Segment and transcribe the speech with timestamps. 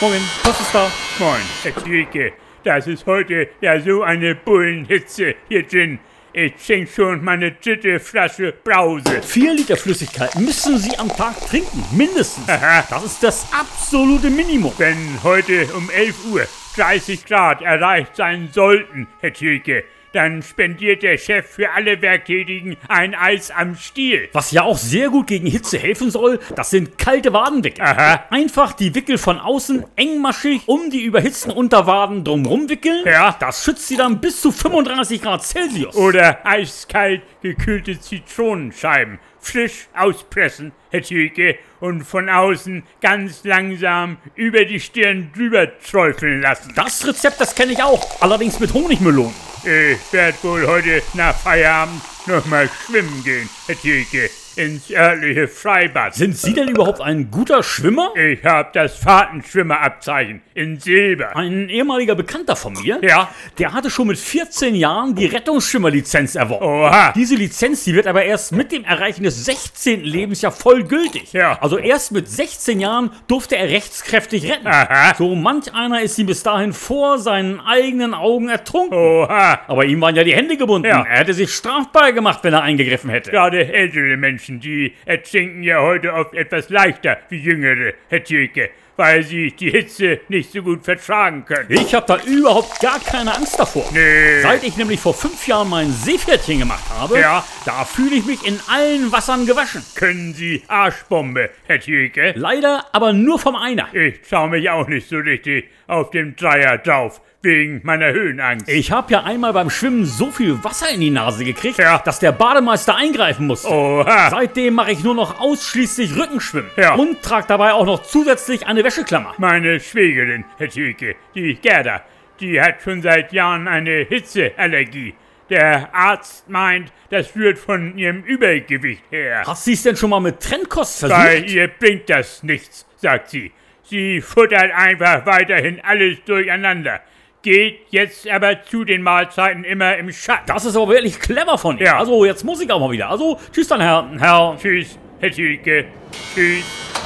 [0.00, 0.90] Morgen, was ist da?
[1.18, 2.32] Moin, Herr Thielke.
[2.64, 5.98] Das ist heute ja so eine Bullenhitze hier drin.
[6.32, 9.20] Ich trinke schon meine dritte Flasche Brause.
[9.20, 12.48] Vier Liter Flüssigkeit müssen Sie am Tag trinken, mindestens.
[12.48, 12.82] Aha.
[12.88, 14.72] Das ist das absolute Minimum.
[14.78, 16.46] Wenn heute um 11 Uhr
[16.76, 23.14] 30 Grad erreicht sein sollten, Herr Thielke, dann spendiert der Chef für alle Werktätigen ein
[23.14, 24.28] Eis am Stiel.
[24.32, 27.84] Was ja auch sehr gut gegen Hitze helfen soll, das sind kalte Wadenwickel.
[27.84, 28.24] Aha.
[28.30, 33.04] Einfach die Wickel von außen engmaschig um die überhitzten Unterwaden drumrum wickeln.
[33.06, 33.36] Ja.
[33.38, 35.94] Das schützt sie dann bis zu 35 Grad Celsius.
[35.96, 39.18] Oder eiskalt gekühlte Zitronenscheiben.
[39.42, 46.72] Frisch auspressen, Herr Thielke, und von außen ganz langsam über die Stirn drüber träufeln lassen.
[46.76, 49.49] Das Rezept, das kenne ich auch, allerdings mit Honigmelonen.
[49.62, 56.14] Ich werde wohl heute nach Feierabend nochmal schwimmen gehen, Herr Thielke, ins örtliche Freibad.
[56.14, 58.12] Sind Sie denn überhaupt ein guter Schwimmer?
[58.16, 61.36] Ich habe das Fahrtenschwimmerabzeichen in Silber.
[61.36, 63.30] Ein ehemaliger Bekannter von mir, Ja.
[63.58, 66.64] der hatte schon mit 14 Jahren die Rettungsschwimmerlizenz erworben.
[66.64, 67.12] Oha.
[67.12, 70.04] Diese Lizenz, die wird aber erst mit dem Erreichen des 16.
[70.04, 71.32] Lebensjahr voll gültig.
[71.32, 71.58] Ja.
[71.60, 74.66] Also erst mit 16 Jahren durfte er rechtskräftig retten.
[74.66, 75.14] Aha.
[75.16, 78.96] So manch einer ist ihm bis dahin vor seinen eigenen Augen ertrunken.
[78.98, 79.60] Oha.
[79.66, 80.88] Aber ihm waren ja die Hände gebunden.
[80.88, 81.02] Ja.
[81.08, 83.30] Er hätte sich strafbar gemacht, wenn er eingegriffen hätte.
[83.30, 88.70] Gerade ältere Menschen, die ertrinken ja heute oft etwas leichter wie jüngere, Herr Thielke,
[89.00, 91.70] weil sie die Hitze nicht so gut vertragen können.
[91.70, 93.86] Ich habe da überhaupt gar keine Angst davor.
[93.94, 94.42] Nee.
[94.42, 97.42] Seit ich nämlich vor fünf Jahren mein Seepferdchen gemacht habe, Ja.
[97.64, 99.82] da fühle ich mich in allen Wassern gewaschen.
[99.94, 102.34] Können Sie Arschbombe, Herr Thielke?
[102.36, 103.88] Leider aber nur vom Einer.
[103.94, 108.68] Ich traue mich auch nicht so richtig auf dem Dreier drauf, wegen meiner Höhenangst.
[108.68, 111.98] Ich habe ja einmal beim Schwimmen so viel Wasser in die Nase gekriegt, Ja.
[112.04, 113.68] dass der Bademeister eingreifen musste.
[113.70, 114.28] Oha.
[114.30, 116.94] Seitdem mache ich nur noch ausschließlich Rückenschwimmen Ja.
[116.94, 119.34] und trage dabei auch noch zusätzlich eine Wäscheklammer.
[119.38, 122.02] Meine Schwägerin, Herr Thielke, die Gerda,
[122.40, 125.14] die hat schon seit Jahren eine Hitzeallergie.
[125.48, 129.44] Der Arzt meint, das rührt von ihrem Übergewicht her.
[129.46, 131.50] Hast du es denn schon mal mit Trennkost Bei versucht?
[131.52, 133.52] ihr bringt das nichts, sagt sie.
[133.84, 137.00] Sie futtert einfach weiterhin alles durcheinander.
[137.42, 140.46] Geht jetzt aber zu den Mahlzeiten immer im Schatten.
[140.46, 141.86] Das ist aber wirklich clever von ihr.
[141.86, 141.98] Ja.
[141.98, 143.08] Also jetzt muss ich auch mal wieder.
[143.08, 144.56] Also tschüss dann, Herr, Herr.
[144.60, 145.86] Tschüss, Herr Thielke.
[146.34, 146.99] Tschüss.